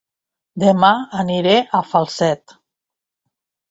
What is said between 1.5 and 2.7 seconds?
a Falset